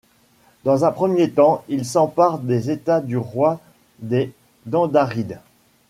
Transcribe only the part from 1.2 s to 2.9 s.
temps il s’empare des